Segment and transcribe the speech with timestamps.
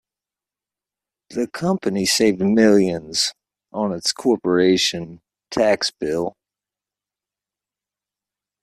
[1.29, 3.35] The company saved millions
[3.71, 6.33] on its corporation tax bill.